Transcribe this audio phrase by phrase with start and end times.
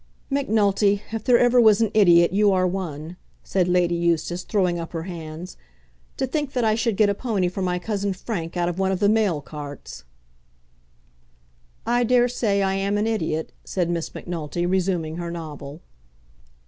[0.31, 4.93] "Macnulty, if there ever was an idiot you are one!" said Lady Eustace, throwing up
[4.93, 5.57] her hands.
[6.17, 8.91] "To think that I should get a pony for my cousin Frank out of one
[8.91, 10.03] of the mail carts."
[11.85, 15.81] "I daresay I am an idiot," said Miss Macnulty, resuming her novel.